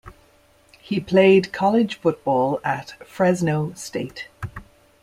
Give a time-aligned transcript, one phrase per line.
[0.79, 4.29] He played college football at Fresno State.